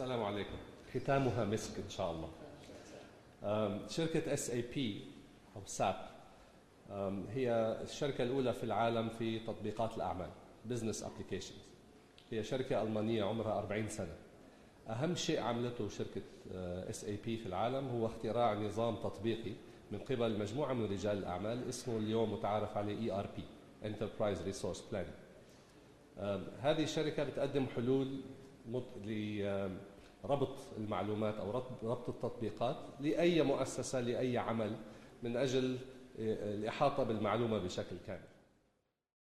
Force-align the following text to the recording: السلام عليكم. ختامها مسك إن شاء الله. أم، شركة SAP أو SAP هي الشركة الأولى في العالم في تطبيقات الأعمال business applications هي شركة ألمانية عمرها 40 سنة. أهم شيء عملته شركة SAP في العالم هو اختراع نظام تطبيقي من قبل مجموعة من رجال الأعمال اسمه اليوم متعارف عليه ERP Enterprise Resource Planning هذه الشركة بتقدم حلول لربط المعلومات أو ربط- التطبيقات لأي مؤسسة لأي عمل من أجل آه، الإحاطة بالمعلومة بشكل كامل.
السلام 0.00 0.22
عليكم. 0.22 0.56
ختامها 0.94 1.44
مسك 1.44 1.78
إن 1.84 1.88
شاء 1.88 2.10
الله. 2.10 2.28
أم، 3.44 3.80
شركة 3.88 4.32
SAP 4.32 5.04
أو 5.56 5.60
SAP 5.66 5.94
هي 7.30 7.52
الشركة 7.82 8.24
الأولى 8.24 8.52
في 8.52 8.64
العالم 8.64 9.08
في 9.08 9.38
تطبيقات 9.38 9.96
الأعمال 9.96 10.30
business 10.64 11.02
applications 11.02 11.58
هي 12.30 12.42
شركة 12.44 12.82
ألمانية 12.82 13.24
عمرها 13.24 13.58
40 13.58 13.88
سنة. 13.88 14.16
أهم 14.88 15.14
شيء 15.14 15.40
عملته 15.40 15.88
شركة 15.88 16.22
SAP 16.90 17.36
في 17.36 17.46
العالم 17.46 17.88
هو 17.88 18.06
اختراع 18.06 18.54
نظام 18.54 18.96
تطبيقي 18.96 19.52
من 19.92 19.98
قبل 19.98 20.38
مجموعة 20.38 20.72
من 20.72 20.84
رجال 20.84 21.18
الأعمال 21.18 21.68
اسمه 21.68 21.96
اليوم 21.96 22.32
متعارف 22.32 22.76
عليه 22.76 22.98
ERP 22.98 23.44
Enterprise 23.88 24.42
Resource 24.42 24.80
Planning 24.92 25.10
هذه 26.60 26.82
الشركة 26.82 27.24
بتقدم 27.24 27.66
حلول 27.66 28.20
لربط 30.24 30.56
المعلومات 30.78 31.34
أو 31.34 31.50
ربط- 31.50 31.84
التطبيقات 32.08 32.76
لأي 33.00 33.42
مؤسسة 33.42 34.00
لأي 34.00 34.38
عمل 34.38 34.76
من 35.22 35.36
أجل 35.36 35.78
آه، 36.20 36.54
الإحاطة 36.54 37.02
بالمعلومة 37.04 37.58
بشكل 37.58 37.96
كامل. 38.06 38.20